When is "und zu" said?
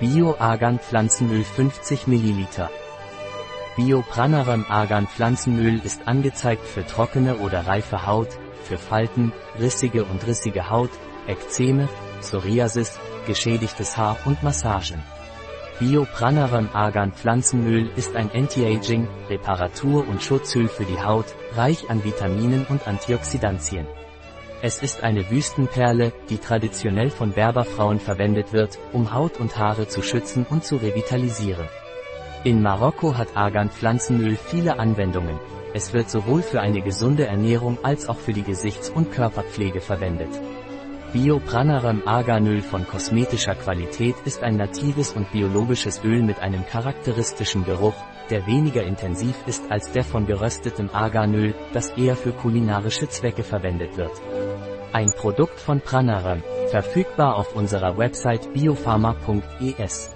30.50-30.76